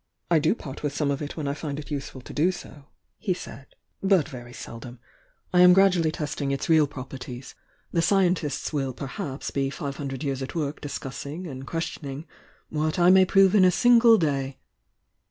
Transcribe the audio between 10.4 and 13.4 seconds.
at work discussing and questioning what I may